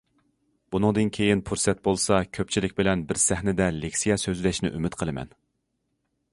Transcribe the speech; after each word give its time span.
بۇنىڭدىن 0.75 1.11
كېيىن 1.17 1.43
پۇرسەت 1.49 1.83
بولسا، 1.89 2.17
كۆپچىلىك 2.39 2.75
بىلەن 2.81 3.05
بىر 3.11 3.21
سەھنىدە 3.27 3.71
لېكسىيە 3.83 4.19
سۆزلەشنى 4.25 4.73
ئۈمىد 4.79 4.99
قىلىمەن. 5.03 5.33